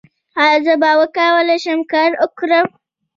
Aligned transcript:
ایا 0.41 0.57
زه 0.65 0.73
به 0.81 0.91
وکولی 0.99 1.57
شم 1.63 1.79
کار 1.91 2.11
وکړم؟ 2.21 2.67